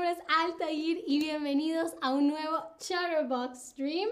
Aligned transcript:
nombre 0.00 0.16
es 0.18 0.24
Altair 0.28 1.04
y 1.06 1.18
bienvenidos 1.18 1.92
a 2.00 2.14
un 2.14 2.28
nuevo 2.28 2.56
Chatterbox 2.78 3.72
Stream. 3.72 4.08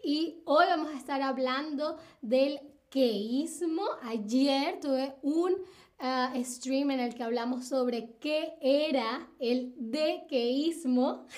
Y 0.00 0.40
hoy 0.44 0.66
vamos 0.68 0.94
a 0.94 0.96
estar 0.96 1.20
hablando 1.20 1.98
del 2.20 2.60
queísmo. 2.90 3.82
Ayer 4.04 4.78
tuve 4.78 5.16
un 5.22 5.54
uh, 5.98 6.44
stream 6.44 6.92
en 6.92 7.00
el 7.00 7.14
que 7.16 7.24
hablamos 7.24 7.66
sobre 7.66 8.14
qué 8.20 8.54
era 8.60 9.28
el 9.40 9.74
dequeísmo. 9.76 11.26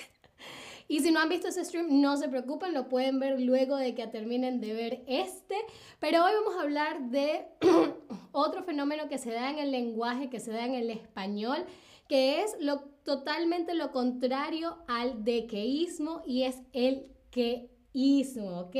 Y 0.87 0.99
si 0.99 1.09
no 1.09 1.19
han 1.19 1.29
visto 1.29 1.47
ese 1.47 1.65
stream, 1.65 1.99
no 1.99 2.15
se 2.15 2.29
preocupen, 2.29 2.75
lo 2.75 2.87
pueden 2.87 3.19
ver 3.19 3.41
luego 3.41 3.75
de 3.75 3.95
que 3.95 4.05
terminen 4.05 4.61
de 4.61 4.73
ver 4.75 5.03
este. 5.07 5.55
Pero 5.99 6.23
hoy 6.23 6.31
vamos 6.35 6.59
a 6.59 6.61
hablar 6.61 7.09
de 7.09 7.47
otro 8.31 8.61
fenómeno 8.61 9.09
que 9.09 9.17
se 9.17 9.31
da 9.31 9.49
en 9.49 9.57
el 9.57 9.71
lenguaje, 9.71 10.29
que 10.29 10.39
se 10.39 10.51
da 10.51 10.63
en 10.63 10.75
el 10.75 10.91
español, 10.91 11.65
que 12.07 12.43
es 12.43 12.55
lo, 12.59 12.81
totalmente 13.03 13.73
lo 13.73 13.91
contrario 13.91 14.77
al 14.87 15.23
dequeísmo 15.23 16.21
y 16.25 16.43
es 16.43 16.57
el 16.73 17.07
queísmo, 17.31 18.59
¿ok? 18.61 18.75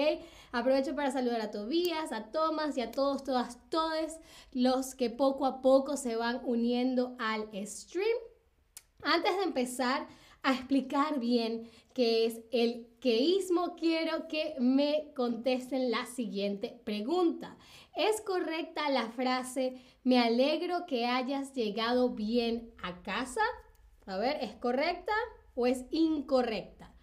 Aprovecho 0.51 0.95
para 0.95 1.11
saludar 1.11 1.41
a 1.41 1.51
Tobías, 1.51 2.11
a 2.11 2.31
Tomás 2.31 2.77
y 2.77 2.81
a 2.81 2.91
todos, 2.91 3.23
todas, 3.23 3.59
todos 3.69 4.19
los 4.51 4.95
que 4.95 5.09
poco 5.09 5.45
a 5.45 5.61
poco 5.61 5.97
se 5.97 6.15
van 6.15 6.41
uniendo 6.43 7.15
al 7.19 7.49
stream. 7.65 8.17
Antes 9.01 9.37
de 9.37 9.43
empezar 9.43 10.07
a 10.45 10.53
explicar 10.53 11.19
bien 11.19 11.67
qué 11.95 12.27
es 12.27 12.39
el 12.51 12.87
queísmo, 12.99 13.75
quiero 13.75 14.27
que 14.27 14.53
me 14.59 15.11
contesten 15.15 15.89
la 15.89 16.05
siguiente 16.05 16.79
pregunta. 16.83 17.57
¿Es 17.95 18.21
correcta 18.21 18.91
la 18.91 19.09
frase 19.09 19.81
me 20.03 20.19
alegro 20.19 20.85
que 20.85 21.07
hayas 21.07 21.51
llegado 21.55 22.11
bien 22.11 22.71
a 22.83 23.01
casa? 23.01 23.41
A 24.05 24.17
ver, 24.17 24.37
¿es 24.41 24.53
correcta 24.53 25.13
o 25.55 25.65
es 25.65 25.85
incorrecta? 25.89 26.93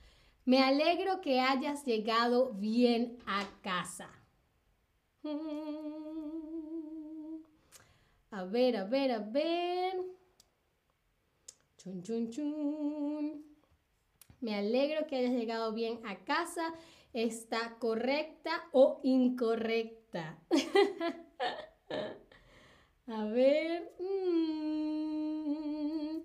Me 0.45 0.63
alegro 0.63 1.21
que 1.21 1.41
hayas 1.41 1.85
llegado 1.85 2.53
bien 2.53 3.19
a 3.27 3.45
casa. 3.61 4.09
A 8.35 8.45
ver, 8.45 8.79
a 8.79 8.85
ver, 8.85 9.13
a 9.13 9.19
ver. 9.19 10.22
Chun, 11.83 12.01
chun, 12.01 12.31
chun. 12.31 13.45
Me 14.41 14.55
alegro 14.55 15.09
que 15.09 15.17
hayas 15.17 15.33
llegado 15.33 15.73
bien 15.73 15.99
a 16.07 16.25
casa. 16.25 16.73
¿Está 17.13 17.77
correcta 17.81 18.69
o 18.71 19.01
incorrecta? 19.03 20.39
A 23.09 23.25
ver. 23.25 23.93
Mm, 23.99 26.21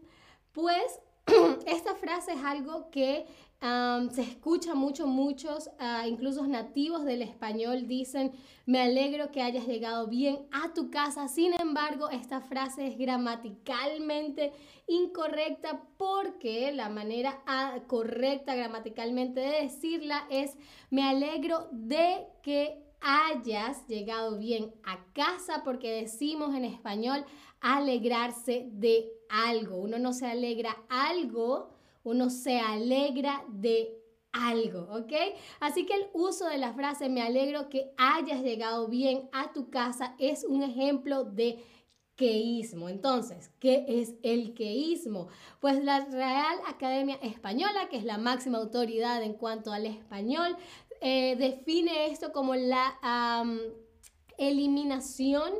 pues 0.52 1.00
esta 1.66 1.96
frase 1.96 2.34
es 2.34 2.44
algo 2.44 2.92
que 2.92 3.26
se 3.60 4.22
escucha 4.22 4.76
mucho, 4.76 5.08
muchos, 5.08 5.68
uh, 5.80 6.08
incluso 6.08 6.46
nativos 6.46 7.06
del 7.06 7.24
español 7.24 7.88
dicen, 7.88 8.32
me 8.66 8.82
alegro 8.82 9.32
que 9.32 9.42
hayas 9.42 9.66
llegado 9.66 10.08
bien 10.08 10.40
a 10.52 10.74
tu 10.74 10.90
casa. 10.92 11.28
Sin 11.28 11.54
embargo, 11.60 12.10
esta 12.10 12.42
frase 12.42 12.88
es 12.88 12.98
gramaticalmente 12.98 14.52
incorrecta 14.88 15.82
porque 15.98 16.72
la 16.72 16.90
manera 16.90 17.42
ah, 17.48 17.80
correcta 17.88 18.56
gramaticalmente 18.56 19.40
de 19.40 19.64
decirla 19.64 20.28
es, 20.30 20.56
me 20.92 21.04
alegro 21.04 21.67
de 21.72 22.28
que 22.44 22.84
hayas 23.02 23.88
llegado 23.88 24.38
bien 24.38 24.73
a 24.84 25.04
casa, 25.14 25.64
porque 25.64 26.02
decimos 26.02 26.56
en 26.56 26.66
español 26.66 27.26
alegrarse 27.62 28.67
de 28.72 29.12
algo. 29.30 29.78
Uno 29.78 29.98
no 30.00 30.14
se 30.14 30.28
alegra 30.28 30.78
algo, 30.90 31.77
uno 32.10 32.30
se 32.30 32.60
alegra 32.60 33.44
de 33.50 33.98
algo, 34.32 34.88
¿ok? 34.92 35.14
Así 35.60 35.86
que 35.86 35.94
el 35.94 36.08
uso 36.14 36.48
de 36.48 36.58
la 36.58 36.73
frase 36.73 37.10
me 37.10 37.22
alegro 37.22 37.70
que 37.70 37.92
hayas 37.98 38.42
llegado 38.42 38.88
bien 38.88 39.30
a 39.32 39.52
tu 39.54 39.70
casa 39.70 40.16
es 40.20 40.44
un 40.44 40.64
ejemplo 40.64 41.23
de 41.23 41.64
queísmo. 42.16 42.90
Entonces, 42.90 43.52
¿qué 43.60 43.86
es 43.88 44.16
el 44.23 44.54
queísmo? 44.54 45.28
Pues 45.60 45.84
la 45.84 46.06
Real 46.06 46.58
Academia 46.67 47.16
Española, 47.22 47.90
que 47.90 47.98
es 47.98 48.04
la 48.04 48.17
máxima 48.17 48.58
autoridad 48.58 49.23
en 49.23 49.34
cuanto 49.34 49.72
al 49.72 49.86
español, 49.86 50.58
eh, 51.02 51.36
define 51.38 52.12
esto 52.12 52.32
como 52.32 52.56
la 52.56 52.98
eliminación 54.38 55.52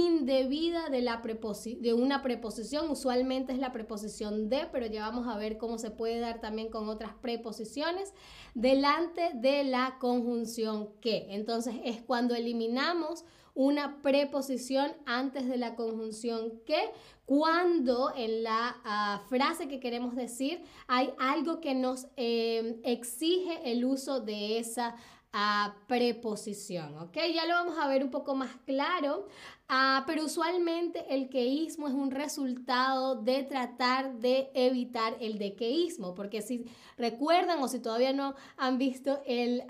indebida 0.00 0.88
de, 0.88 1.02
la 1.02 1.20
de 1.20 1.94
una 1.94 2.22
preposición. 2.22 2.90
Usualmente 2.90 3.52
es 3.52 3.58
la 3.58 3.72
preposición 3.72 4.48
de, 4.48 4.66
pero 4.72 4.86
ya 4.86 5.02
vamos 5.02 5.26
a 5.28 5.36
ver 5.36 5.58
cómo 5.58 5.78
se 5.78 5.90
puede 5.90 6.20
dar 6.20 6.40
también 6.40 6.70
con 6.70 6.88
otras 6.88 7.12
preposiciones 7.20 8.12
delante 8.54 9.30
de 9.34 9.64
la 9.64 9.96
conjunción 9.98 10.90
que. 11.00 11.26
Entonces 11.30 11.74
es 11.84 12.00
cuando 12.02 12.34
eliminamos 12.34 13.24
una 13.54 14.02
preposición 14.02 14.92
antes 15.06 15.48
de 15.48 15.56
la 15.56 15.76
conjunción 15.76 16.60
que, 16.66 16.90
cuando 17.24 18.12
en 18.14 18.42
la 18.42 18.76
ah, 18.84 19.22
frase 19.28 19.68
que 19.68 19.80
queremos 19.80 20.14
decir 20.14 20.62
hay 20.88 21.12
algo 21.18 21.60
que 21.60 21.74
nos 21.74 22.06
em, 22.16 22.80
exige 22.84 23.70
el 23.70 23.84
uso 23.84 24.20
de 24.20 24.58
esa 24.58 24.96
ah, 25.32 25.76
preposición, 25.86 26.98
¿ok? 26.98 27.16
Ya 27.32 27.46
lo 27.46 27.54
vamos 27.54 27.78
a 27.78 27.88
ver 27.88 28.02
un 28.02 28.10
poco 28.10 28.34
más 28.34 28.50
claro, 28.66 29.28
ah, 29.68 30.04
pero 30.06 30.24
usualmente 30.24 31.04
el 31.08 31.28
queísmo 31.28 31.88
es 31.88 31.94
un 31.94 32.10
resultado 32.10 33.16
de 33.22 33.42
tratar 33.42 34.18
de 34.18 34.50
evitar 34.54 35.16
el 35.20 35.38
dequeísmo, 35.38 36.14
porque 36.14 36.42
si 36.42 36.64
recuerdan 36.96 37.62
o 37.62 37.68
si 37.68 37.80
todavía 37.80 38.12
no 38.12 38.34
han 38.56 38.78
visto 38.78 39.22
el 39.26 39.62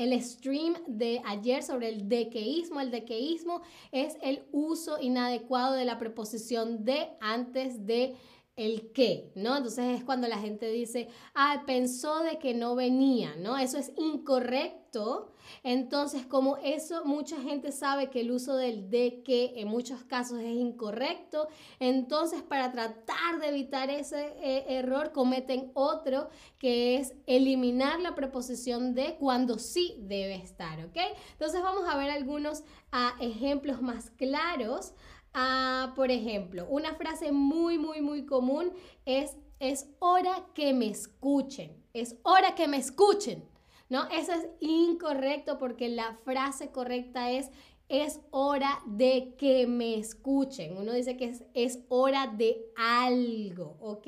el 0.00 0.18
stream 0.22 0.74
de 0.86 1.20
ayer 1.26 1.62
sobre 1.62 1.90
el 1.90 2.08
dequeísmo. 2.08 2.80
El 2.80 2.90
dequeísmo 2.90 3.60
es 3.92 4.16
el 4.22 4.44
uso 4.50 4.98
inadecuado 4.98 5.74
de 5.74 5.84
la 5.84 5.98
preposición 5.98 6.86
de 6.86 7.10
antes 7.20 7.84
de 7.84 8.16
el 8.56 8.92
qué, 8.92 9.32
¿no? 9.34 9.56
Entonces 9.56 9.98
es 9.98 10.04
cuando 10.04 10.28
la 10.28 10.38
gente 10.38 10.70
dice, 10.70 11.08
ah, 11.34 11.62
pensó 11.66 12.20
de 12.20 12.38
que 12.38 12.54
no 12.54 12.74
venía, 12.74 13.34
¿no? 13.36 13.56
Eso 13.56 13.78
es 13.78 13.92
incorrecto. 13.96 15.32
Entonces, 15.62 16.26
como 16.26 16.56
eso, 16.58 17.04
mucha 17.04 17.40
gente 17.40 17.72
sabe 17.72 18.10
que 18.10 18.20
el 18.20 18.30
uso 18.30 18.56
del 18.56 18.90
de 18.90 19.22
que 19.24 19.54
en 19.56 19.68
muchos 19.68 20.04
casos 20.04 20.40
es 20.40 20.54
incorrecto. 20.54 21.48
Entonces, 21.78 22.42
para 22.42 22.70
tratar 22.70 23.40
de 23.40 23.48
evitar 23.48 23.88
ese 23.88 24.34
eh, 24.42 24.66
error, 24.68 25.12
cometen 25.12 25.70
otro, 25.74 26.28
que 26.58 26.96
es 26.96 27.14
eliminar 27.26 28.00
la 28.00 28.14
preposición 28.14 28.94
de 28.94 29.16
cuando 29.16 29.58
sí 29.58 29.96
debe 30.00 30.36
estar, 30.36 30.84
¿ok? 30.84 30.98
Entonces, 31.32 31.62
vamos 31.62 31.88
a 31.88 31.96
ver 31.96 32.10
algunos 32.10 32.62
ah, 32.92 33.14
ejemplos 33.20 33.80
más 33.80 34.10
claros. 34.10 34.92
Ah, 35.32 35.92
por 35.94 36.10
ejemplo, 36.10 36.66
una 36.68 36.94
frase 36.94 37.32
muy, 37.32 37.78
muy, 37.78 38.00
muy 38.00 38.26
común 38.26 38.72
es, 39.04 39.36
es 39.58 39.88
hora 39.98 40.46
que 40.54 40.72
me 40.72 40.88
escuchen. 40.88 41.76
Es 41.92 42.16
hora 42.22 42.54
que 42.54 42.68
me 42.68 42.76
escuchen. 42.76 43.48
¿No? 43.88 44.08
Eso 44.08 44.32
es 44.32 44.46
incorrecto 44.60 45.58
porque 45.58 45.88
la 45.88 46.14
frase 46.24 46.70
correcta 46.70 47.32
es 47.32 47.50
es 47.90 48.20
hora 48.30 48.80
de 48.86 49.34
que 49.36 49.66
me 49.66 49.98
escuchen. 49.98 50.76
Uno 50.76 50.92
dice 50.92 51.16
que 51.16 51.24
es, 51.24 51.42
es, 51.54 51.80
hora 51.88 52.28
de 52.28 52.64
algo, 52.76 53.76
¿ok? 53.80 54.06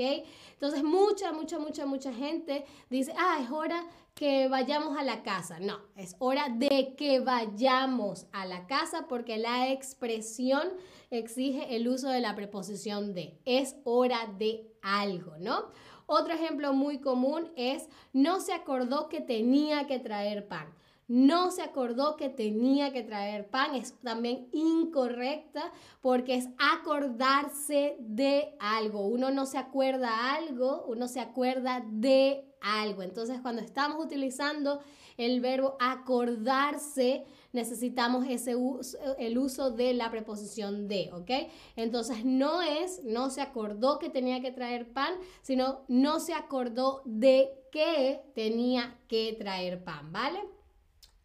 Entonces 0.53 0.85
mucha, 0.85 1.33
mucha, 1.33 1.59
mucha, 1.59 1.85
mucha 1.85 2.13
gente 2.15 2.65
dice, 2.89 3.13
ah, 3.19 3.41
es 3.43 3.51
hora 3.51 3.85
que 4.15 4.49
vayamos 4.49 4.97
a 4.99 5.03
la 5.03 5.23
casa. 5.23 5.59
No, 5.61 5.81
es 5.97 6.17
hora 6.19 6.49
de 6.49 6.95
que 6.97 7.21
vayamos 7.21 8.27
a 8.33 8.47
la 8.47 8.67
casa 8.67 9.07
porque 9.09 9.39
la 9.39 9.71
expresión 9.71 10.69
exige 11.11 11.77
el 11.77 11.89
uso 11.89 12.09
de 12.09 12.21
la 12.21 12.35
preposición 12.35 13.15
de. 13.15 13.39
Es 13.45 13.77
hora 13.85 14.27
de 14.39 14.71
algo, 14.83 15.37
¿no? 15.39 15.67
Otro 16.07 16.35
ejemplo 16.35 16.73
muy 16.73 17.01
común 17.01 17.51
es 17.57 17.89
no 18.13 18.41
se 18.41 18.53
acordó 18.53 19.09
que 19.09 19.21
tenía 19.21 19.87
que 19.87 19.99
traer 19.99 20.47
pan. 20.47 20.73
No 21.13 21.51
se 21.51 21.61
acordó 21.61 22.17
que 22.17 22.31
tenía 22.31 22.91
que 22.91 23.03
traer 23.03 23.47
pan. 23.51 23.75
Es 23.75 23.93
también 24.01 24.49
incorrecta 24.51 25.71
porque 26.01 26.37
es 26.37 26.49
acordarse 26.57 27.97
de 28.01 28.57
algo. 28.59 29.07
Uno 29.07 29.31
no 29.31 29.45
se 29.45 29.59
acuerda 29.59 30.35
algo, 30.35 30.87
uno 30.89 31.09
se 31.09 31.21
acuerda 31.21 31.85
de 31.87 32.47
algo. 32.63 33.03
Entonces, 33.03 33.43
cuando 33.43 33.61
estamos 33.61 34.03
utilizando 34.03 34.81
el 35.19 35.43
verbo 35.43 35.77
acordarse, 35.81 37.27
necesitamos 37.53 38.25
ese 38.27 38.57
uso, 38.57 38.97
el 39.19 39.37
uso 39.37 39.71
de 39.71 39.93
la 39.93 40.11
preposición 40.11 40.89
de, 40.89 41.11
¿ok? 41.13 41.53
Entonces 41.77 42.25
no 42.25 42.63
es, 42.63 43.05
no 43.05 43.29
se 43.29 43.43
acordó 43.43 43.99
que 43.99 44.09
tenía 44.09 44.41
que 44.41 44.51
traer 44.51 44.91
pan, 44.95 45.13
sino 45.43 45.83
no 45.89 46.21
se 46.21 46.33
acordó 46.33 47.03
de 47.05 47.51
que 47.71 48.23
tenía 48.35 48.99
que 49.09 49.37
traer 49.39 49.85
pan, 49.85 50.11
¿vale? 50.11 50.41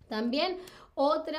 También 0.08 0.58
otro 0.96 1.38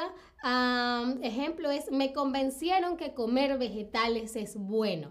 ejemplo 1.22 1.70
es, 1.70 1.90
me 1.90 2.12
convencieron 2.12 2.96
que 2.96 3.14
comer 3.14 3.58
vegetales 3.58 4.36
es 4.36 4.56
bueno. 4.56 5.10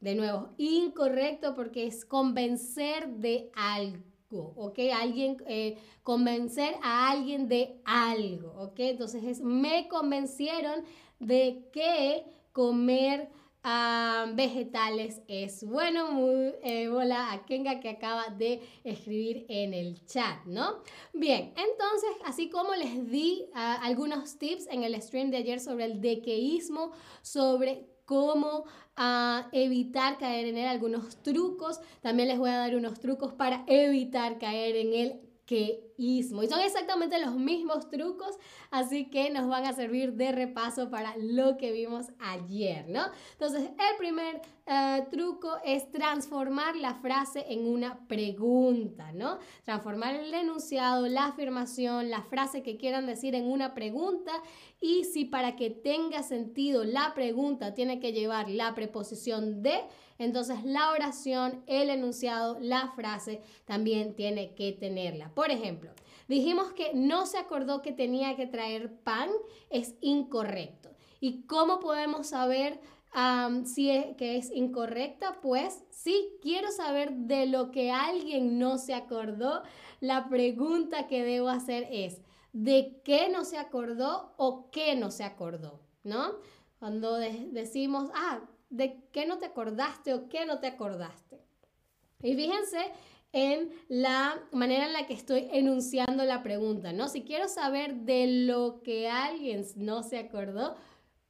De 0.00 0.14
nuevo, 0.14 0.50
incorrecto 0.58 1.54
porque 1.54 1.86
es 1.86 2.04
convencer 2.04 3.08
de 3.08 3.50
algo, 3.54 4.52
¿ok? 4.56 4.78
Alguien, 4.94 5.38
eh, 5.46 5.78
convencer 6.02 6.74
a 6.82 7.10
alguien 7.10 7.48
de 7.48 7.80
algo, 7.84 8.52
¿ok? 8.58 8.78
Entonces 8.80 9.24
es, 9.24 9.40
me 9.40 9.88
convencieron 9.88 10.84
de 11.18 11.70
que 11.72 12.26
comer 12.52 13.30
vegetales 14.34 15.22
es 15.26 15.64
bueno. 15.64 16.12
Muy, 16.12 16.54
eh, 16.62 16.88
hola 16.88 17.32
a 17.32 17.44
Kenga 17.44 17.80
que 17.80 17.88
acaba 17.88 18.28
de 18.28 18.62
escribir 18.84 19.44
en 19.48 19.74
el 19.74 20.04
chat, 20.06 20.44
¿no? 20.44 20.82
Bien, 21.12 21.52
entonces, 21.56 22.10
así 22.24 22.48
como 22.48 22.74
les 22.74 23.10
di 23.10 23.46
ah, 23.54 23.80
algunos 23.82 24.38
tips 24.38 24.68
en 24.70 24.84
el 24.84 25.00
stream 25.02 25.30
de 25.30 25.38
ayer 25.38 25.60
sobre 25.60 25.86
el 25.86 26.00
dequeísmo, 26.00 26.92
sobre 27.22 27.88
cómo 28.04 28.64
ah, 28.94 29.48
evitar 29.52 30.18
caer 30.18 30.46
en 30.46 30.58
él, 30.58 30.68
algunos 30.68 31.20
trucos. 31.22 31.80
También 32.02 32.28
les 32.28 32.38
voy 32.38 32.50
a 32.50 32.58
dar 32.58 32.76
unos 32.76 33.00
trucos 33.00 33.32
para 33.32 33.64
evitar 33.66 34.38
caer 34.38 34.76
en 34.76 35.20
él 35.98 36.04
y 36.06 36.22
son 36.22 36.60
exactamente 36.60 37.18
los 37.18 37.34
mismos 37.36 37.88
trucos, 37.88 38.36
así 38.70 39.08
que 39.08 39.30
nos 39.30 39.48
van 39.48 39.64
a 39.64 39.72
servir 39.72 40.12
de 40.14 40.32
repaso 40.32 40.90
para 40.90 41.16
lo 41.16 41.56
que 41.56 41.72
vimos 41.72 42.06
ayer, 42.18 42.88
¿no? 42.88 43.02
Entonces, 43.32 43.62
el 43.70 43.96
primer 43.98 44.40
eh, 44.66 45.06
truco 45.10 45.56
es 45.64 45.90
transformar 45.90 46.76
la 46.76 46.94
frase 46.94 47.46
en 47.48 47.66
una 47.66 48.06
pregunta, 48.08 49.12
¿no? 49.12 49.38
Transformar 49.64 50.16
el 50.16 50.34
enunciado, 50.34 51.06
la 51.08 51.26
afirmación, 51.26 52.10
la 52.10 52.22
frase 52.22 52.62
que 52.62 52.76
quieran 52.76 53.06
decir 53.06 53.34
en 53.34 53.50
una 53.50 53.74
pregunta 53.74 54.32
y 54.80 55.04
si 55.04 55.24
para 55.24 55.56
que 55.56 55.70
tenga 55.70 56.22
sentido 56.22 56.84
la 56.84 57.14
pregunta 57.14 57.74
tiene 57.74 58.00
que 58.00 58.12
llevar 58.12 58.50
la 58.50 58.74
preposición 58.74 59.62
de, 59.62 59.80
entonces 60.18 60.64
la 60.64 60.90
oración, 60.90 61.62
el 61.66 61.90
enunciado, 61.90 62.58
la 62.60 62.92
frase 62.94 63.40
también 63.64 64.14
tiene 64.14 64.54
que 64.54 64.72
tenerla. 64.72 65.30
Por 65.34 65.50
ejemplo, 65.50 65.85
dijimos 66.28 66.72
que 66.72 66.92
no 66.94 67.26
se 67.26 67.38
acordó 67.38 67.82
que 67.82 67.92
tenía 67.92 68.36
que 68.36 68.46
traer 68.46 68.94
pan, 69.00 69.30
es 69.70 69.94
incorrecto. 70.00 70.90
¿Y 71.20 71.42
cómo 71.46 71.80
podemos 71.80 72.28
saber 72.28 72.80
si 73.64 73.90
es 73.90 74.16
que 74.16 74.36
es 74.36 74.50
incorrecta? 74.50 75.40
Pues 75.40 75.82
si 75.90 76.36
quiero 76.42 76.70
saber 76.70 77.12
de 77.12 77.46
lo 77.46 77.70
que 77.70 77.90
alguien 77.90 78.58
no 78.58 78.78
se 78.78 78.94
acordó, 78.94 79.62
la 80.00 80.28
pregunta 80.28 81.06
que 81.06 81.24
debo 81.24 81.48
hacer 81.48 81.88
es, 81.90 82.20
¿de 82.52 83.00
qué 83.04 83.28
no 83.28 83.44
se 83.44 83.58
acordó 83.58 84.34
o 84.36 84.70
qué 84.70 84.94
no 84.94 85.10
se 85.10 85.24
acordó? 85.24 85.80
¿No? 86.04 86.34
Cuando 86.78 87.16
decimos, 87.16 88.10
ah, 88.14 88.40
de 88.70 89.02
qué 89.12 89.26
no 89.26 89.38
te 89.38 89.46
acordaste 89.46 90.12
o 90.14 90.28
qué 90.28 90.44
no 90.44 90.58
te 90.60 90.66
acordaste. 90.66 91.40
Y 92.22 92.34
fíjense 92.34 92.92
en 93.36 93.68
la 93.88 94.42
manera 94.50 94.86
en 94.86 94.94
la 94.94 95.06
que 95.06 95.12
estoy 95.12 95.46
enunciando 95.52 96.24
la 96.24 96.42
pregunta, 96.42 96.94
¿no? 96.94 97.06
Si 97.06 97.20
quiero 97.20 97.48
saber 97.48 97.94
de 97.96 98.26
lo 98.46 98.80
que 98.82 99.10
alguien 99.10 99.62
no 99.76 100.02
se 100.02 100.16
acordó, 100.16 100.74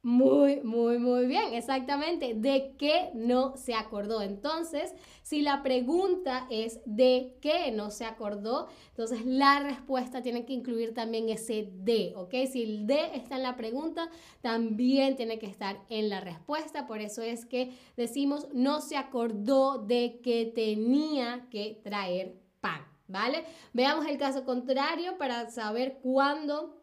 muy, 0.07 0.61
muy, 0.61 0.99
muy 0.99 1.25
bien, 1.25 1.53
exactamente. 1.53 2.33
¿De 2.33 2.75
qué 2.77 3.11
no 3.13 3.57
se 3.57 3.73
acordó? 3.73 4.21
Entonces, 4.21 4.93
si 5.21 5.41
la 5.41 5.63
pregunta 5.63 6.47
es 6.49 6.79
¿de 6.85 7.35
qué 7.41 7.73
no 7.73 7.91
se 7.91 8.05
acordó? 8.05 8.69
Entonces, 8.91 9.25
la 9.25 9.59
respuesta 9.59 10.21
tiene 10.21 10.45
que 10.45 10.53
incluir 10.53 10.93
también 10.93 11.27
ese 11.27 11.73
de, 11.73 12.13
¿ok? 12.15 12.33
Si 12.49 12.63
el 12.63 12.87
de 12.87 13.17
está 13.17 13.35
en 13.35 13.43
la 13.43 13.57
pregunta, 13.57 14.09
también 14.39 15.17
tiene 15.17 15.39
que 15.39 15.47
estar 15.47 15.81
en 15.89 16.07
la 16.07 16.21
respuesta. 16.21 16.87
Por 16.87 17.01
eso 17.01 17.21
es 17.21 17.45
que 17.45 17.73
decimos 17.97 18.47
no 18.53 18.79
se 18.79 18.95
acordó 18.95 19.77
de 19.77 20.21
que 20.23 20.45
tenía 20.45 21.49
que 21.51 21.81
traer 21.83 22.37
pan, 22.61 22.87
¿vale? 23.09 23.43
Veamos 23.73 24.05
el 24.05 24.17
caso 24.17 24.45
contrario 24.45 25.17
para 25.17 25.49
saber 25.49 25.99
cuándo 26.01 26.77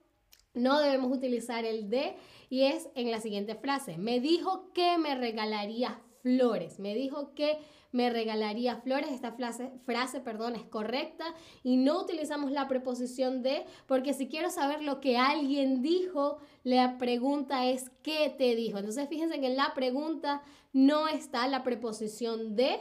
no 0.54 0.80
debemos 0.80 1.12
utilizar 1.12 1.64
el 1.64 1.90
de 1.90 2.16
y 2.48 2.62
es 2.62 2.88
en 2.94 3.10
la 3.10 3.20
siguiente 3.20 3.54
frase. 3.54 3.98
Me 3.98 4.20
dijo 4.20 4.72
que 4.72 4.96
me 4.98 5.14
regalaría 5.14 6.00
flores. 6.22 6.78
Me 6.78 6.94
dijo 6.94 7.34
que 7.34 7.58
me 7.92 8.10
regalaría 8.10 8.76
flores. 8.76 9.10
Esta 9.10 9.32
frase, 9.32 9.70
frase 9.84 10.20
perdón, 10.20 10.56
es 10.56 10.64
correcta 10.64 11.24
y 11.62 11.76
no 11.76 12.00
utilizamos 12.00 12.50
la 12.50 12.66
preposición 12.66 13.42
de 13.42 13.64
porque 13.86 14.14
si 14.14 14.26
quiero 14.26 14.50
saber 14.50 14.82
lo 14.82 15.00
que 15.00 15.16
alguien 15.16 15.82
dijo, 15.82 16.38
la 16.64 16.98
pregunta 16.98 17.66
es 17.66 17.90
¿qué 18.02 18.34
te 18.36 18.56
dijo? 18.56 18.78
Entonces 18.78 19.08
fíjense 19.08 19.38
que 19.38 19.46
en 19.46 19.56
la 19.56 19.74
pregunta 19.74 20.42
no 20.72 21.06
está 21.06 21.46
la 21.46 21.62
preposición 21.62 22.56
de, 22.56 22.80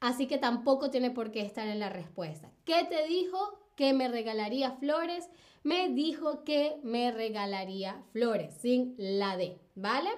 así 0.00 0.26
que 0.26 0.38
tampoco 0.38 0.90
tiene 0.90 1.12
por 1.12 1.30
qué 1.30 1.42
estar 1.42 1.68
en 1.68 1.78
la 1.78 1.88
respuesta. 1.88 2.50
¿Qué 2.64 2.84
te 2.84 3.06
dijo? 3.06 3.60
Que 3.76 3.92
me 3.92 4.08
regalaría 4.08 4.72
flores 4.72 5.28
me 5.62 5.88
dijo 5.90 6.44
que 6.44 6.78
me 6.82 7.10
regalaría 7.10 8.02
flores 8.12 8.54
sin 8.60 8.94
la 8.96 9.36
D, 9.36 9.60
¿vale? 9.74 10.10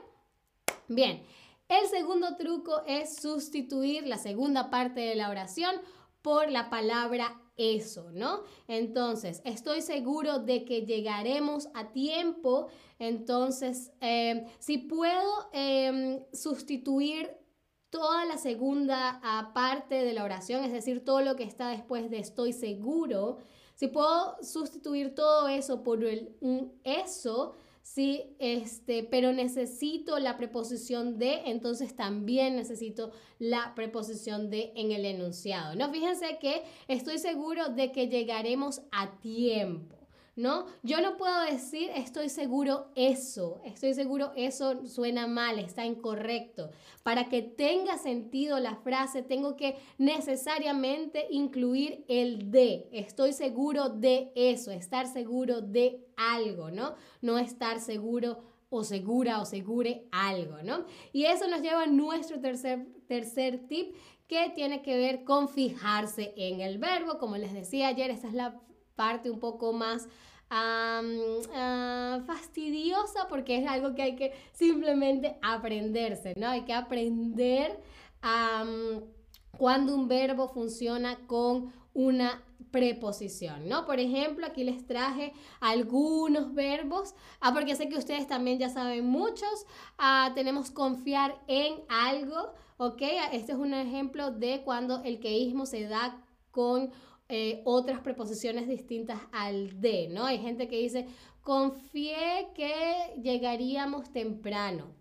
Bien, 0.88 1.22
el 1.68 1.86
segundo 1.88 2.36
truco 2.36 2.82
es 2.86 3.16
sustituir 3.16 4.06
la 4.06 4.18
segunda 4.18 4.70
parte 4.70 5.00
de 5.00 5.14
la 5.14 5.30
oración 5.30 5.76
por 6.22 6.50
la 6.50 6.68
palabra 6.68 7.40
eso, 7.56 8.10
¿no? 8.12 8.42
Entonces, 8.68 9.42
estoy 9.44 9.82
seguro 9.82 10.38
de 10.38 10.64
que 10.64 10.86
llegaremos 10.86 11.68
a 11.74 11.92
tiempo. 11.92 12.68
Entonces, 12.98 13.92
eh, 14.00 14.46
si 14.58 14.78
puedo 14.78 15.50
em, 15.52 16.24
sustituir 16.32 17.30
toda 17.90 18.24
la 18.24 18.38
segunda 18.38 19.20
ah, 19.22 19.50
parte 19.52 19.96
de 19.96 20.14
la 20.14 20.24
oración, 20.24 20.64
es 20.64 20.72
decir, 20.72 21.04
todo 21.04 21.20
lo 21.20 21.36
que 21.36 21.44
está 21.44 21.68
después 21.68 22.08
de 22.10 22.18
estoy 22.18 22.52
seguro, 22.52 23.38
si 23.80 23.88
puedo 23.88 24.36
sustituir 24.42 25.14
todo 25.14 25.48
eso 25.48 25.82
por 25.82 26.04
el, 26.04 26.36
un 26.42 26.70
eso, 26.84 27.54
sí, 27.80 28.36
este, 28.38 29.04
pero 29.04 29.32
necesito 29.32 30.18
la 30.18 30.36
preposición 30.36 31.18
de, 31.18 31.40
entonces 31.46 31.96
también 31.96 32.56
necesito 32.56 33.10
la 33.38 33.74
preposición 33.74 34.50
de 34.50 34.74
en 34.76 34.92
el 34.92 35.06
enunciado. 35.06 35.76
No, 35.76 35.90
fíjense 35.90 36.36
que 36.42 36.62
estoy 36.88 37.16
seguro 37.16 37.70
de 37.70 37.90
que 37.90 38.08
llegaremos 38.08 38.82
a 38.92 39.18
tiempo. 39.20 39.99
¿No? 40.40 40.66
Yo 40.82 41.00
no 41.00 41.16
puedo 41.16 41.42
decir 41.42 41.90
estoy 41.94 42.28
seguro 42.28 42.88
eso, 42.94 43.60
estoy 43.64 43.94
seguro 43.94 44.32
eso 44.36 44.86
suena 44.86 45.26
mal, 45.26 45.58
está 45.58 45.84
incorrecto. 45.84 46.70
Para 47.02 47.28
que 47.28 47.42
tenga 47.42 47.98
sentido 47.98 48.58
la 48.58 48.76
frase, 48.76 49.22
tengo 49.22 49.56
que 49.56 49.76
necesariamente 49.98 51.26
incluir 51.30 52.04
el 52.08 52.50
de, 52.50 52.88
estoy 52.92 53.32
seguro 53.32 53.90
de 53.90 54.32
eso, 54.34 54.70
estar 54.70 55.06
seguro 55.06 55.60
de 55.60 56.06
algo, 56.16 56.70
¿no? 56.70 56.94
No 57.20 57.38
estar 57.38 57.80
seguro 57.80 58.42
o 58.70 58.84
segura 58.84 59.40
o 59.40 59.44
segure 59.44 60.06
algo, 60.10 60.62
¿no? 60.62 60.86
Y 61.12 61.24
eso 61.24 61.48
nos 61.48 61.60
lleva 61.60 61.82
a 61.82 61.86
nuestro 61.86 62.40
tercer, 62.40 62.86
tercer 63.06 63.66
tip 63.66 63.94
que 64.26 64.50
tiene 64.54 64.80
que 64.80 64.96
ver 64.96 65.24
con 65.24 65.48
fijarse 65.48 66.32
en 66.36 66.60
el 66.60 66.78
verbo. 66.78 67.18
Como 67.18 67.36
les 67.36 67.52
decía 67.52 67.88
ayer, 67.88 68.10
esta 68.10 68.28
es 68.28 68.34
la 68.34 68.60
parte 69.00 69.30
un 69.30 69.40
poco 69.40 69.72
más 69.72 70.06
ah, 70.50 71.00
fastidiosa 72.26 73.28
porque 73.30 73.56
es 73.56 73.66
algo 73.66 73.94
que 73.94 74.02
hay 74.02 74.14
que 74.14 74.34
simplemente 74.52 75.38
aprenderse, 75.40 76.34
¿no? 76.36 76.48
Hay 76.48 76.66
que 76.66 76.74
aprender 76.74 77.80
cuando 79.56 79.94
un 79.94 80.06
verbo 80.06 80.48
funciona 80.48 81.16
con 81.26 81.72
una 81.94 82.42
preposición, 82.70 83.70
¿no? 83.70 83.86
Por 83.86 83.98
ejemplo, 84.00 84.44
aquí 84.44 84.64
les 84.64 84.86
traje 84.86 85.32
algunos 85.60 86.52
verbos, 86.52 87.14
ah, 87.40 87.54
porque 87.54 87.74
sé 87.74 87.88
que 87.88 87.96
ustedes 87.96 88.26
también 88.26 88.58
ya 88.58 88.68
saben 88.68 89.06
muchos. 89.06 89.64
Ah, 89.96 90.32
tenemos 90.34 90.70
confiar 90.70 91.40
en 91.46 91.72
algo, 91.88 92.52
¿ok? 92.76 93.00
Este 93.32 93.52
es 93.52 93.58
un 93.58 93.72
ejemplo 93.72 94.30
de 94.30 94.60
cuando 94.62 95.02
el 95.04 95.20
queísmo 95.20 95.64
se 95.64 95.88
da 95.88 96.22
con 96.50 96.90
eh, 97.30 97.62
otras 97.64 98.00
preposiciones 98.00 98.68
distintas 98.68 99.20
al 99.32 99.80
de, 99.80 100.08
¿no? 100.08 100.26
Hay 100.26 100.38
gente 100.38 100.68
que 100.68 100.78
dice, 100.78 101.06
confié 101.42 102.48
que 102.54 103.14
llegaríamos 103.22 104.12
temprano. 104.12 104.94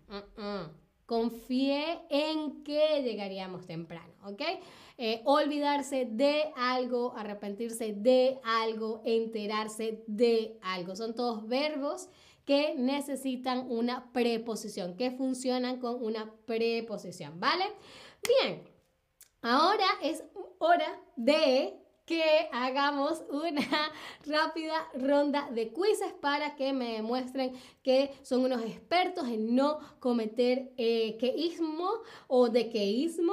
Confié 1.06 2.02
en 2.08 2.62
que 2.62 3.02
llegaríamos 3.02 3.66
temprano, 3.66 4.14
¿ok? 4.24 4.42
Eh, 4.96 5.22
olvidarse 5.24 6.06
de 6.08 6.52
algo, 6.56 7.14
arrepentirse 7.16 7.92
de 7.92 8.38
algo, 8.44 9.02
enterarse 9.04 10.04
de 10.06 10.58
algo. 10.62 10.94
Son 10.94 11.14
todos 11.14 11.48
verbos 11.48 12.08
que 12.44 12.74
necesitan 12.76 13.66
una 13.70 14.12
preposición, 14.12 14.96
que 14.96 15.10
funcionan 15.10 15.80
con 15.80 16.02
una 16.02 16.32
preposición, 16.46 17.40
¿vale? 17.40 17.64
Bien, 18.26 18.62
ahora 19.42 19.86
es 20.02 20.22
hora 20.58 21.00
de 21.16 21.74
que 22.10 22.48
hagamos 22.50 23.22
una 23.30 23.62
rápida 24.26 24.74
ronda 24.94 25.48
de 25.52 25.72
quizzes 25.72 26.12
para 26.20 26.56
que 26.56 26.72
me 26.72 26.94
demuestren 26.94 27.52
que 27.84 28.10
son 28.22 28.44
unos 28.44 28.62
expertos 28.62 29.28
en 29.28 29.54
no 29.54 29.78
cometer 30.00 30.72
eh, 30.76 31.16
queísmo 31.18 31.88
o 32.26 32.48
dequeísmo. 32.48 33.32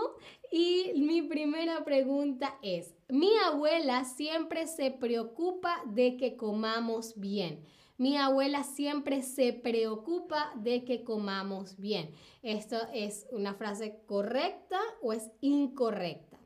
Y 0.51 0.93
mi 0.95 1.23
primera 1.23 1.83
pregunta 1.83 2.59
es, 2.61 2.93
mi 3.09 3.31
abuela 3.47 4.05
siempre 4.05 4.67
se 4.67 4.91
preocupa 4.91 5.81
de 5.87 6.15
que 6.15 6.37
comamos 6.37 7.19
bien. 7.19 7.65
Mi 7.97 8.15
abuela 8.15 8.63
siempre 8.63 9.23
se 9.23 9.53
preocupa 9.53 10.53
de 10.55 10.85
que 10.85 11.03
comamos 11.03 11.79
bien. 11.79 12.11
¿Esto 12.43 12.77
es 12.93 13.25
una 13.31 13.55
frase 13.55 14.03
correcta 14.05 14.79
o 15.01 15.13
es 15.13 15.31
incorrecta? 15.41 16.37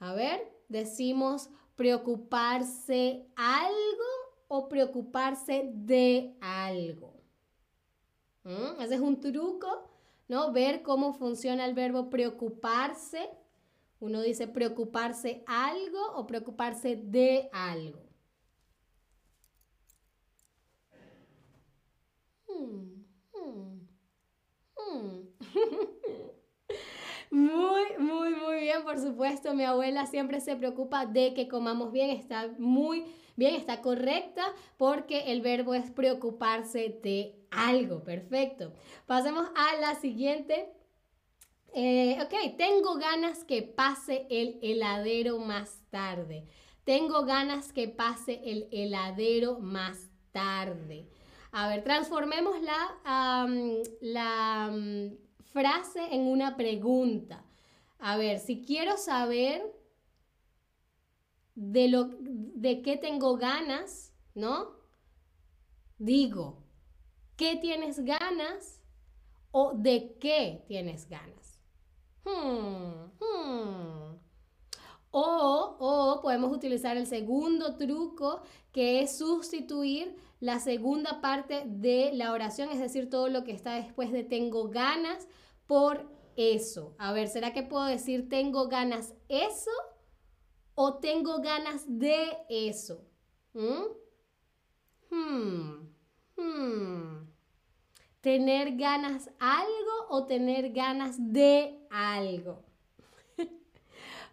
A 0.00 0.14
ver, 0.14 0.57
decimos 0.68 1.50
preocuparse 1.76 3.26
algo 3.36 4.04
o 4.48 4.68
preocuparse 4.68 5.70
de 5.72 6.34
algo. 6.40 7.14
¿Mm? 8.44 8.80
Ese 8.80 8.94
es 8.94 9.00
un 9.00 9.20
truco, 9.20 9.88
¿no? 10.26 10.52
Ver 10.52 10.82
cómo 10.82 11.12
funciona 11.14 11.64
el 11.66 11.74
verbo 11.74 12.10
preocuparse. 12.10 13.30
Uno 14.00 14.22
dice 14.22 14.46
preocuparse 14.48 15.42
algo 15.46 16.14
o 16.14 16.26
preocuparse 16.26 16.96
de 16.96 17.48
algo. 17.52 18.00
Hmm, 22.48 23.04
hmm, 23.34 23.88
hmm. 24.76 25.28
Muy, 27.30 27.82
muy, 27.98 28.30
muy 28.34 28.60
bien, 28.60 28.82
por 28.84 28.98
supuesto. 28.98 29.54
Mi 29.54 29.64
abuela 29.64 30.06
siempre 30.06 30.40
se 30.40 30.56
preocupa 30.56 31.06
de 31.06 31.34
que 31.34 31.48
comamos 31.48 31.92
bien. 31.92 32.10
Está 32.10 32.48
muy 32.58 33.04
bien, 33.36 33.54
está 33.54 33.80
correcta 33.82 34.52
porque 34.76 35.32
el 35.32 35.42
verbo 35.42 35.74
es 35.74 35.90
preocuparse 35.90 37.00
de 37.02 37.36
algo. 37.50 38.02
Perfecto. 38.02 38.72
Pasemos 39.06 39.46
a 39.54 39.76
la 39.80 39.94
siguiente. 39.96 40.72
Eh, 41.74 42.18
ok, 42.22 42.56
tengo 42.56 42.94
ganas 42.94 43.44
que 43.44 43.62
pase 43.62 44.26
el 44.30 44.58
heladero 44.62 45.38
más 45.38 45.82
tarde. 45.90 46.46
Tengo 46.84 47.24
ganas 47.24 47.72
que 47.72 47.88
pase 47.88 48.40
el 48.44 48.68
heladero 48.72 49.58
más 49.58 50.08
tarde. 50.32 51.06
A 51.52 51.68
ver, 51.68 51.84
transformemos 51.84 52.56
la, 52.62 53.46
la 54.00 54.72
frase 55.52 56.14
en 56.14 56.26
una 56.26 56.56
pregunta. 56.56 57.44
A 57.98 58.16
ver, 58.16 58.38
si 58.38 58.62
quiero 58.62 58.96
saber 58.96 59.62
de, 61.54 61.88
lo, 61.88 62.08
de 62.20 62.82
qué 62.82 62.96
tengo 62.96 63.36
ganas, 63.36 64.12
¿no? 64.34 64.76
Digo, 65.98 66.62
¿qué 67.36 67.56
tienes 67.56 68.04
ganas? 68.04 68.82
¿O 69.50 69.72
de 69.74 70.16
qué 70.20 70.64
tienes 70.68 71.08
ganas? 71.08 71.60
Hmm, 72.24 73.10
hmm. 73.18 74.18
O, 75.10 75.76
o 75.80 76.20
podemos 76.22 76.52
utilizar 76.54 76.96
el 76.96 77.06
segundo 77.06 77.76
truco 77.76 78.42
que 78.72 79.00
es 79.00 79.18
sustituir 79.18 80.14
la 80.40 80.60
segunda 80.60 81.20
parte 81.20 81.64
de 81.66 82.12
la 82.12 82.32
oración, 82.32 82.70
es 82.70 82.78
decir, 82.78 83.10
todo 83.10 83.28
lo 83.28 83.44
que 83.44 83.52
está 83.52 83.74
después 83.74 84.12
de 84.12 84.24
tengo 84.24 84.68
ganas 84.68 85.26
por 85.66 86.08
eso. 86.36 86.94
A 86.98 87.12
ver, 87.12 87.28
¿será 87.28 87.52
que 87.52 87.62
puedo 87.62 87.84
decir 87.84 88.28
tengo 88.28 88.68
ganas 88.68 89.14
eso 89.28 89.70
o 90.74 90.98
tengo 90.98 91.40
ganas 91.40 91.84
de 91.86 92.38
eso? 92.48 93.04
¿Mm? 93.52 93.98
Hmm, 95.10 95.88
hmm. 96.36 97.28
¿Tener 98.20 98.76
ganas 98.76 99.30
algo 99.38 100.06
o 100.10 100.26
tener 100.26 100.72
ganas 100.72 101.16
de 101.18 101.80
algo? 101.90 102.67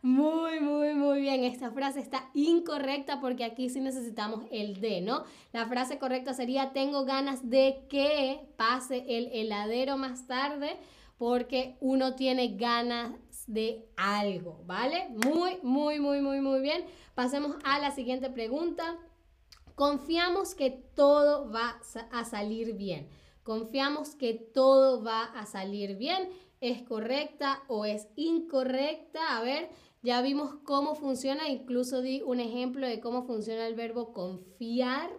Muy, 0.06 0.60
muy, 0.60 0.94
muy 0.94 1.20
bien. 1.20 1.44
Esta 1.44 1.72
frase 1.72 2.00
está 2.00 2.30
incorrecta 2.36 3.20
porque 3.20 3.44
aquí 3.44 3.72
sí 3.72 3.80
necesitamos 3.80 4.46
el 4.52 4.80
de, 4.80 5.02
¿no? 5.02 5.24
La 5.52 5.66
frase 5.66 5.98
correcta 5.98 6.36
sería 6.36 6.74
tengo 6.74 7.06
ganas 7.06 7.50
de 7.50 7.88
que 7.90 8.40
pase 8.56 9.04
el 9.08 9.32
heladero 9.34 9.98
más 9.98 10.28
tarde 10.28 10.78
porque 11.18 11.76
uno 11.80 12.14
tiene 12.14 12.56
ganas 12.56 13.16
de 13.48 13.90
algo, 13.98 14.62
¿vale? 14.68 15.10
Muy, 15.10 15.58
muy, 15.64 16.00
muy, 16.00 16.22
muy, 16.22 16.40
muy 16.40 16.62
bien. 16.62 16.86
Pasemos 17.16 17.56
a 17.64 17.80
la 17.80 17.90
siguiente 17.90 18.30
pregunta. 18.30 19.00
Confiamos 19.74 20.54
que 20.54 20.70
todo 20.70 21.52
va 21.52 21.82
a 22.12 22.26
salir 22.26 22.76
bien. 22.76 23.10
Confiamos 23.42 24.14
que 24.14 24.36
todo 24.36 25.04
va 25.04 25.24
a 25.24 25.48
salir 25.48 25.98
bien. 25.98 26.30
¿Es 26.62 26.84
correcta 26.84 27.64
o 27.68 27.86
es 27.86 28.08
incorrecta? 28.16 29.38
A 29.38 29.42
ver, 29.42 29.70
ya 30.06 30.22
vimos 30.22 30.54
cómo 30.64 30.94
funciona, 30.94 31.50
incluso 31.50 32.04
di 32.04 32.22
un 32.22 32.40
ejemplo 32.40 32.88
de 32.88 33.00
cómo 33.00 33.24
funciona 33.24 33.66
el 33.66 33.74
verbo 33.74 34.14
confiar. 34.14 35.10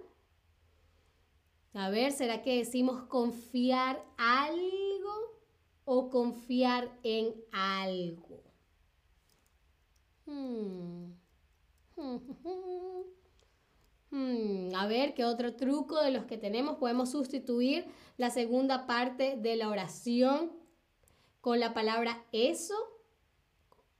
A 1.74 1.90
ver, 1.90 2.12
¿será 2.12 2.40
que 2.42 2.58
decimos 2.58 3.02
confiar 3.08 4.00
algo 4.16 5.40
o 5.84 6.08
confiar 6.08 6.88
en 7.02 7.34
algo? 7.52 8.44
Hmm. 10.24 11.12
Hmm, 14.08 14.72
a 14.76 14.86
ver, 14.86 15.14
¿qué 15.14 15.24
otro 15.24 15.56
truco 15.56 16.00
de 16.00 16.12
los 16.12 16.26
que 16.26 16.38
tenemos? 16.38 16.76
Podemos 16.76 17.10
sustituir 17.10 17.86
la 18.16 18.30
segunda 18.30 18.86
parte 18.86 19.36
de 19.36 19.56
la 19.56 19.68
oración 19.68 20.52
con 21.40 21.58
la 21.58 21.74
palabra 21.74 22.24
eso 22.30 22.95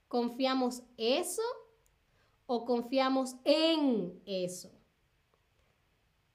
¿Confiamos 0.07 0.83
eso 0.97 1.41
o 2.45 2.65
confiamos 2.65 3.35
en 3.43 4.21
eso? 4.25 4.69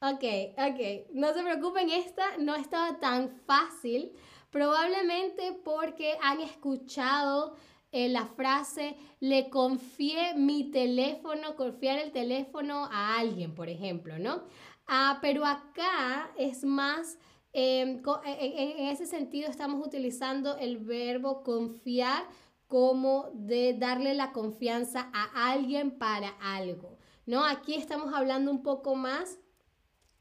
Ok, 0.01 0.25
ok. 0.59 1.15
No 1.15 1.33
se 1.33 1.43
preocupen, 1.43 1.89
esta 1.91 2.37
no 2.39 2.57
estaba 2.57 2.99
tan 2.99 3.31
fácil. 3.47 4.13
Probablemente 4.51 5.59
porque 5.65 6.19
han 6.21 6.41
escuchado 6.41 7.55
eh, 7.93 8.09
la 8.09 8.27
frase, 8.27 8.97
le 9.21 9.49
confié 9.49 10.35
mi 10.35 10.71
teléfono, 10.71 11.57
confiar 11.57 11.99
el 11.99 12.11
teléfono 12.11 12.89
a 12.91 13.19
alguien, 13.19 13.55
por 13.55 13.69
ejemplo, 13.69 14.19
¿no? 14.19 14.43
Ah, 14.87 15.19
pero 15.23 15.47
acá 15.47 16.33
es 16.37 16.65
más, 16.65 17.19
em, 17.53 18.03
en 18.25 18.87
ese 18.89 19.07
sentido 19.07 19.51
estamos 19.51 19.87
utilizando 19.87 20.57
el 20.59 20.79
verbo 20.79 21.43
confiar 21.43 22.25
como 22.73 23.29
de 23.35 23.75
darle 23.75 24.15
la 24.15 24.33
confianza 24.33 25.11
a 25.13 25.53
alguien 25.53 25.91
para 25.99 26.31
algo, 26.41 26.97
¿no? 27.27 27.45
Aquí 27.45 27.75
estamos 27.75 28.15
hablando 28.15 28.51
un 28.51 28.63
poco 28.63 28.95
más 28.95 29.39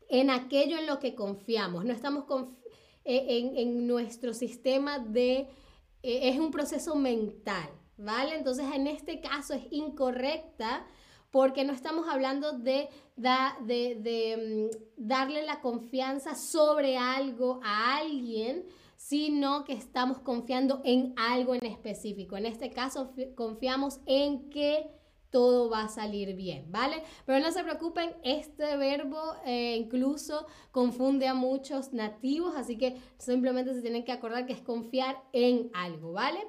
en 0.10 0.30
aquello 0.30 0.78
en 0.78 0.86
lo 0.86 1.00
que 1.00 1.16
confiamos, 1.16 1.86
no 1.86 1.94
estamos 1.94 2.26
eh, 3.06 3.54
en, 3.56 3.88
nuestro 3.88 4.34
sistema 4.34 5.00
de, 5.00 5.48
eh, 6.04 6.30
es 6.30 6.40
un 6.40 6.52
proceso 6.52 6.94
mental, 6.94 7.70
¿vale? 7.96 8.36
Entonces 8.36 8.66
en 8.76 8.88
este 8.88 9.22
caso 9.22 9.54
es 9.54 9.64
incorrecta 9.72 10.86
porque 11.30 11.64
no 11.64 11.72
estamos 11.72 12.10
hablando 12.10 12.52
de, 12.52 12.90
de, 13.16 13.96
de 13.96 14.70
mm, 14.70 14.78
darle 14.98 15.46
la 15.46 15.62
confianza 15.62 16.36
sobre 16.36 16.98
algo 16.98 17.62
a 17.64 17.96
alguien, 18.00 18.66
sino 19.12 19.66
que 19.66 19.74
estamos 19.74 20.20
confiando 20.20 20.80
en 20.86 21.14
algo 21.18 21.54
en 21.54 21.66
específico. 21.66 22.38
En 22.38 22.46
este 22.46 22.70
caso, 22.70 23.14
confiamos 23.36 24.00
en 24.06 24.50
que 24.50 24.90
todo 25.30 25.70
va 25.70 25.84
a 25.84 25.90
salir 25.90 26.34
bien, 26.34 26.72
¿vale? 26.72 27.04
Pero 27.26 27.42
no 27.42 27.52
se 27.52 27.62
preocupen, 27.62 28.14
este 28.24 28.78
verbo 28.78 29.20
eh, 29.46 29.76
incluso 29.76 30.48
confunde 30.72 31.28
a 31.28 31.34
muchos 31.34 31.92
nativos, 31.92 32.54
así 32.56 32.78
que 32.78 33.02
simplemente 33.18 33.74
se 33.74 33.82
tienen 33.82 34.06
que 34.06 34.14
acordar 34.14 34.46
que 34.46 34.54
es 34.54 34.62
confiar 34.62 35.22
en 35.34 35.70
algo, 35.74 36.14
¿vale? 36.14 36.40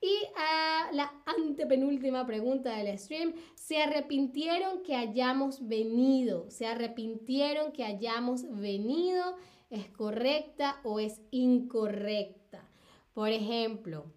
Y 0.00 0.14
ah, 0.36 0.90
la 0.92 1.12
antepenúltima 1.26 2.24
pregunta 2.24 2.76
del 2.76 2.96
stream, 3.00 3.34
¿se 3.56 3.82
arrepintieron 3.82 4.84
que 4.84 4.94
hayamos 4.94 5.66
venido? 5.66 6.48
¿Se 6.50 6.66
arrepintieron 6.66 7.72
que 7.72 7.82
hayamos 7.82 8.44
venido? 8.48 9.34
Es 9.72 9.88
correcta 9.88 10.80
o 10.84 11.00
es 11.00 11.20
incorrecta. 11.30 12.68
Por 13.14 13.30
ejemplo, 13.30 14.12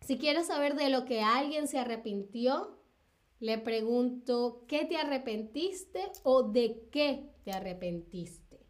si 0.00 0.16
quiero 0.16 0.44
saber 0.44 0.76
de 0.76 0.88
lo 0.88 1.04
que 1.04 1.22
alguien 1.22 1.66
se 1.66 1.78
arrepintió, 1.78 2.78
le 3.40 3.58
pregunto, 3.58 4.64
¿qué 4.68 4.84
te 4.84 4.96
arrepentiste 4.96 6.00
o 6.22 6.44
de 6.44 6.88
qué 6.90 7.28
te 7.44 7.52
arrepentiste? 7.52 8.64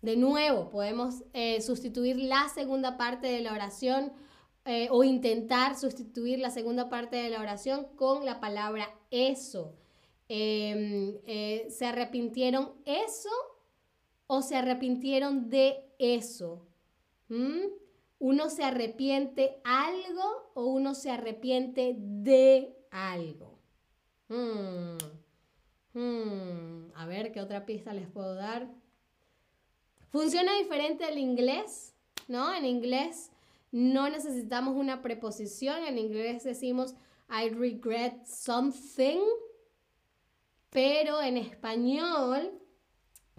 De 0.00 0.16
nuevo, 0.16 0.70
podemos 0.70 1.24
eh, 1.34 1.60
sustituir 1.60 2.16
la 2.16 2.48
segunda 2.48 2.96
parte 2.96 3.26
de 3.26 3.40
la 3.40 3.52
oración 3.52 4.12
eh, 4.64 4.88
o 4.90 5.04
intentar 5.04 5.78
sustituir 5.78 6.38
la 6.38 6.50
segunda 6.50 6.88
parte 6.88 7.16
de 7.16 7.28
la 7.28 7.40
oración 7.40 7.86
con 7.96 8.24
la 8.24 8.40
palabra 8.40 8.88
eso. 9.10 9.76
Em, 10.28 11.18
eh, 11.26 11.66
¿Se 11.70 11.86
arrepintieron 11.86 12.72
eso 12.84 13.30
o 14.26 14.42
se 14.42 14.56
arrepintieron 14.56 15.50
de 15.50 15.84
eso? 15.98 16.66
¿Uno 18.18 18.50
se 18.50 18.64
arrepiente 18.64 19.60
algo 19.64 20.50
o 20.54 20.66
uno 20.66 20.94
se 20.94 21.10
arrepiente 21.10 21.96
de 21.98 22.76
algo? 22.90 23.58
Mm. 24.28 24.96
Mm. 25.98 26.92
A 26.94 27.06
ver, 27.06 27.32
¿qué 27.32 27.40
otra 27.40 27.66
pista 27.66 27.92
les 27.92 28.08
puedo 28.08 28.34
dar? 28.34 28.68
Funciona 30.10 30.56
diferente 30.56 31.08
el 31.08 31.18
inglés, 31.18 31.94
¿no? 32.28 32.54
En 32.54 32.64
inglés 32.64 33.30
no 33.70 34.08
necesitamos 34.08 34.76
una 34.76 35.02
preposición. 35.02 35.84
En 35.84 35.98
inglés 35.98 36.44
decimos 36.44 36.94
I 37.28 37.50
regret 37.50 38.24
something. 38.24 39.20
Pero 40.70 41.22
en 41.22 41.36
español 41.36 42.52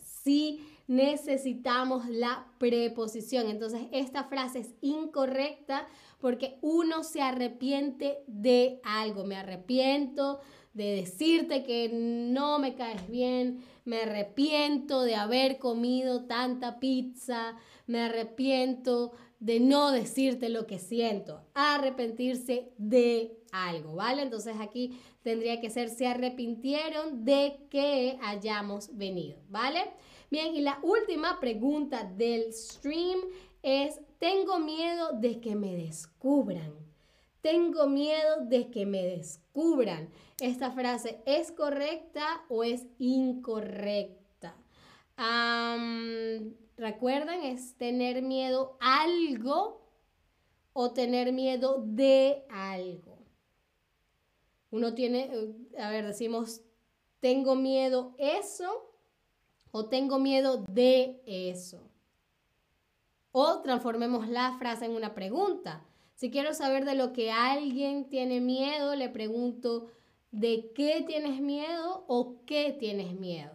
sí 0.01 0.76
necesitamos 0.87 2.07
la 2.07 2.47
preposición. 2.57 3.47
Entonces 3.49 3.81
esta 3.91 4.23
frase 4.23 4.59
es 4.59 4.73
incorrecta 4.81 5.87
porque 6.19 6.57
uno 6.61 7.03
se 7.03 7.21
arrepiente 7.21 8.23
de 8.27 8.79
algo. 8.83 9.25
Me 9.25 9.35
arrepiento 9.35 10.39
de 10.73 10.95
decirte 10.95 11.63
que 11.63 11.89
no 11.91 12.59
me 12.59 12.75
caes 12.75 13.09
bien, 13.09 13.63
me 13.83 14.01
arrepiento 14.01 15.01
de 15.01 15.15
haber 15.15 15.57
comido 15.57 16.25
tanta 16.25 16.79
pizza, 16.79 17.57
me 17.87 18.01
arrepiento 18.01 19.11
de 19.39 19.59
no 19.59 19.91
decirte 19.91 20.49
lo 20.49 20.67
que 20.67 20.79
siento, 20.79 21.41
arrepentirse 21.53 22.71
de 22.77 23.39
algo, 23.51 23.95
¿vale? 23.95 24.21
Entonces 24.21 24.55
aquí 24.59 24.99
tendría 25.23 25.59
que 25.59 25.69
ser 25.69 25.89
se 25.89 26.07
arrepintieron 26.07 27.25
de 27.25 27.59
que 27.69 28.17
hayamos 28.21 28.95
venido, 28.95 29.39
¿vale? 29.49 29.81
Bien, 30.29 30.55
y 30.55 30.61
la 30.61 30.79
última 30.83 31.39
pregunta 31.39 32.03
del 32.03 32.53
stream 32.53 33.19
es, 33.63 33.99
tengo 34.19 34.59
miedo 34.59 35.13
de 35.13 35.39
que 35.39 35.55
me 35.55 35.75
descubran. 35.75 36.73
Tengo 37.41 37.87
miedo 37.87 38.45
de 38.45 38.69
que 38.69 38.85
me 38.85 39.03
descubran. 39.03 40.09
¿Esta 40.41 40.71
frase 40.71 41.21
es 41.25 41.51
correcta 41.51 42.43
o 42.49 42.63
es 42.63 42.87
incorrecta? 42.99 44.55
Recuerden, 46.77 47.43
es 47.43 47.75
tener 47.75 48.21
miedo 48.21 48.77
a 48.79 49.01
algo 49.01 49.81
o 50.73 50.91
tener 50.91 51.33
miedo 51.33 51.81
de 51.83 52.45
algo. 52.49 53.17
Uno 54.69 54.93
tiene, 54.93 55.31
eh, 55.33 55.81
a 55.81 55.89
ver, 55.89 56.05
decimos, 56.05 56.61
tengo 57.19 57.55
miedo 57.55 58.13
eso 58.19 58.93
o 59.77 59.85
tengo 59.85 60.17
miedo 60.17 60.65
de 60.69 61.21
eso. 61.27 61.79
O 63.31 63.61
transformemos 63.61 64.27
la 64.27 64.57
frase 64.57 64.85
en 64.85 64.95
una 64.95 65.13
pregunta. 65.13 65.85
Si 66.15 66.31
quiero 66.31 66.55
saber 66.55 66.83
de 66.83 66.95
lo 66.95 67.13
que 67.13 67.31
alguien 67.31 68.09
tiene 68.09 68.41
miedo, 68.41 68.95
le 68.95 69.09
pregunto, 69.09 69.91
¿de 70.31 70.71
qué 70.73 71.03
tienes 71.05 71.39
miedo 71.41 72.05
o 72.07 72.43
qué 72.47 72.75
tienes 72.79 73.13
miedo? 73.13 73.51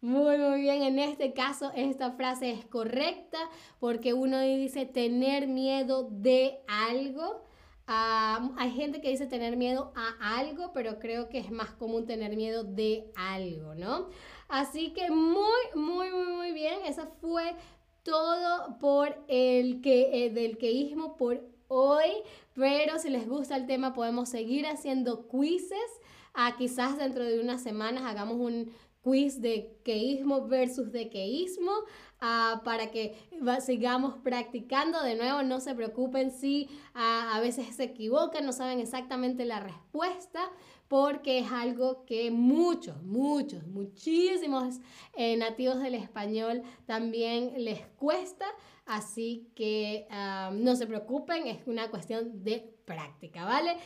Muy, 0.00 0.38
muy 0.38 0.60
bien. 0.60 0.82
En 0.82 0.98
este 0.98 1.32
caso, 1.32 1.70
esta 1.76 2.10
frase 2.12 2.50
es 2.50 2.64
correcta 2.64 3.38
porque 3.78 4.12
uno 4.12 4.40
dice 4.40 4.86
tener 4.86 5.46
miedo 5.46 6.08
de 6.10 6.64
algo. 6.66 7.47
Hay 7.90 8.70
gente 8.72 9.00
que 9.00 9.08
dice 9.08 9.26
tener 9.26 9.56
miedo 9.56 9.92
a 9.96 10.38
algo, 10.38 10.72
pero 10.74 10.98
creo 10.98 11.30
que 11.30 11.38
es 11.38 11.50
más 11.50 11.70
común 11.70 12.04
tener 12.04 12.36
miedo 12.36 12.62
de 12.62 13.10
algo, 13.16 13.74
¿no? 13.74 14.10
Así 14.48 14.92
que 14.92 15.10
muy, 15.10 15.62
muy, 15.74 16.10
muy, 16.10 16.26
muy 16.26 16.52
bien. 16.52 16.80
Esa 16.86 17.06
fue 17.06 17.54
todo 18.02 18.78
por 18.78 19.16
el 19.26 19.80
que, 19.80 20.26
eh, 20.26 20.30
del 20.30 20.58
queísmo 20.58 21.16
por 21.16 21.42
hoy. 21.68 22.10
Pero 22.54 22.98
si 22.98 23.08
les 23.08 23.26
gusta 23.26 23.56
el 23.56 23.66
tema, 23.66 23.94
podemos 23.94 24.28
seguir 24.28 24.66
haciendo 24.66 25.26
quizzes. 25.26 26.00
Ah, 26.34 26.56
quizás 26.58 26.98
dentro 26.98 27.24
de 27.24 27.40
unas 27.40 27.62
semanas 27.62 28.02
hagamos 28.04 28.36
un 28.36 28.70
quiz 29.00 29.40
de 29.40 29.77
queísmo 29.88 30.46
versus 30.46 30.92
de 30.92 31.08
queísmo 31.08 31.72
ah, 32.20 32.60
para 32.62 32.90
que 32.90 33.16
sigamos 33.64 34.16
practicando 34.22 35.02
de 35.02 35.14
nuevo. 35.14 35.42
No 35.42 35.60
se 35.60 35.74
preocupen 35.74 36.30
si 36.30 36.68
ah, 36.92 37.32
a 37.34 37.40
veces 37.40 37.74
se 37.74 37.84
equivocan, 37.84 38.44
no 38.44 38.52
saben 38.52 38.80
exactamente 38.80 39.46
la 39.46 39.60
respuesta 39.60 40.40
porque 40.88 41.38
es 41.38 41.50
algo 41.50 42.04
que 42.04 42.30
muchos, 42.30 43.02
muchos, 43.02 43.66
muchísimos 43.66 44.80
eh, 45.16 45.38
nativos 45.38 45.80
del 45.80 45.94
español 45.94 46.62
también 46.84 47.54
les 47.56 47.80
cuesta. 47.96 48.44
Así 48.84 49.50
que 49.54 50.06
ah, 50.10 50.50
no 50.52 50.76
se 50.76 50.86
preocupen, 50.86 51.46
es 51.46 51.66
una 51.66 51.90
cuestión 51.90 52.44
de 52.44 52.74
práctica, 52.88 53.44
¿vale? 53.44 53.76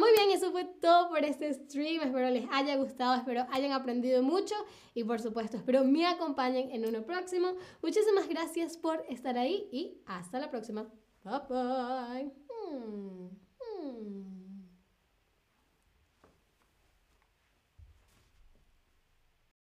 Muy 0.00 0.10
bien, 0.16 0.30
eso 0.30 0.50
fue 0.50 0.64
todo 0.64 1.10
por 1.10 1.22
este 1.22 1.52
stream. 1.52 2.00
Espero 2.00 2.30
les 2.30 2.46
haya 2.50 2.76
gustado, 2.76 3.14
espero 3.14 3.46
hayan 3.52 3.72
aprendido 3.72 4.22
mucho 4.22 4.54
y 4.94 5.04
por 5.04 5.20
supuesto 5.20 5.37
supuesto. 5.38 5.56
Espero 5.56 5.84
me 5.84 6.06
acompañen 6.06 6.70
en 6.72 6.86
uno 6.86 7.04
próximo. 7.04 7.48
Muchísimas 7.82 8.28
gracias 8.28 8.76
por 8.76 9.04
estar 9.08 9.38
ahí 9.38 9.68
y 9.70 10.00
hasta 10.06 10.40
la 10.40 10.50
próxima. 10.50 10.88
Bye 11.22 11.40
bye. 11.48 12.32
Hmm. 12.48 13.47